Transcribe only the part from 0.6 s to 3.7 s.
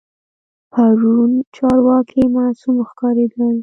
پرون چارواکي معصوم ښکارېدل.